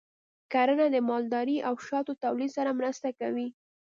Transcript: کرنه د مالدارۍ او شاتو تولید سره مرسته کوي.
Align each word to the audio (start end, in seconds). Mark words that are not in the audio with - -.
کرنه 0.53 0.85
د 0.91 0.97
مالدارۍ 1.09 1.57
او 1.67 1.73
شاتو 1.87 2.13
تولید 2.23 2.51
سره 2.57 2.77
مرسته 2.79 3.09
کوي. 3.19 3.47